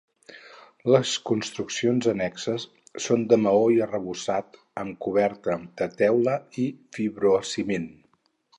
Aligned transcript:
Les 0.93 1.09
construccions 1.29 2.07
annexes 2.13 2.65
són 3.07 3.25
de 3.33 3.39
maó 3.43 3.61
i 3.75 3.77
arrebossat 3.87 4.59
amb 4.85 4.97
coberta 5.09 5.59
de 5.83 5.89
teula 6.03 6.37
i 6.65 6.67
fibrociment. 6.99 7.91